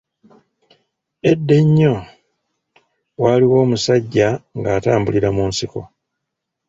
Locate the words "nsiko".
5.49-5.81